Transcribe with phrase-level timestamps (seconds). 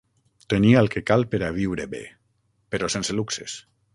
[0.53, 2.01] Tenia el que cal per a viure bé,
[2.75, 3.61] però sense luxes.